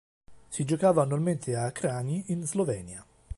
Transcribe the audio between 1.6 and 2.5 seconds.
Kranj in